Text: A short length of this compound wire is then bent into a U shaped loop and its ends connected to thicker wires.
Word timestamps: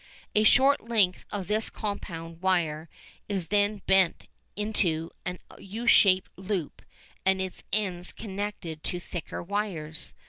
A 0.33 0.41
short 0.43 0.81
length 0.81 1.25
of 1.31 1.47
this 1.47 1.69
compound 1.69 2.41
wire 2.41 2.89
is 3.29 3.49
then 3.49 3.83
bent 3.85 4.25
into 4.55 5.11
a 5.27 5.37
U 5.59 5.85
shaped 5.85 6.31
loop 6.35 6.81
and 7.23 7.39
its 7.39 7.63
ends 7.71 8.11
connected 8.11 8.81
to 8.85 8.99
thicker 8.99 9.43
wires. 9.43 10.15